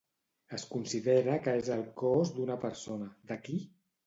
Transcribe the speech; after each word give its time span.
Es 0.57 0.63
considera 0.69 1.35
que 1.43 1.53
és 1.59 1.69
el 1.75 1.83
cos 2.03 2.33
d'una 2.39 2.57
persona, 2.65 3.11
de 3.33 3.39
qui? 3.47 3.61